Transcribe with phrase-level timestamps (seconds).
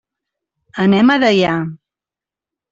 [0.85, 1.53] Anem a Deià.